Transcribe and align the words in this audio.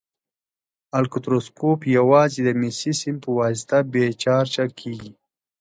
الکتروسکوپ 0.99 1.79
یوازې 1.97 2.39
د 2.45 2.49
مسي 2.61 2.91
سیم 3.01 3.15
په 3.23 3.29
واسطه 3.39 3.77
بې 3.91 4.05
چارجه 4.23 4.65
کیږي. 4.79 5.11